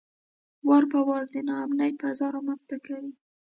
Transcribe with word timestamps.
وار 0.67 0.83
په 0.91 0.99
وار 1.07 1.25
د 1.33 1.37
ناامنۍ 1.49 1.91
فضا 2.01 2.27
رامنځته 2.35 2.77
کوي. 2.85 3.13